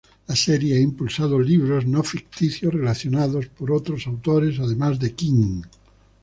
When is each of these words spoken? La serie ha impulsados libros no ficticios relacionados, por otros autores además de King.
La 0.25 0.35
serie 0.35 0.75
ha 0.77 0.79
impulsados 0.79 1.45
libros 1.45 1.85
no 1.85 2.01
ficticios 2.01 2.73
relacionados, 2.73 3.45
por 3.49 3.71
otros 3.71 4.07
autores 4.07 4.57
además 4.57 4.97
de 4.97 5.13
King. 5.13 5.61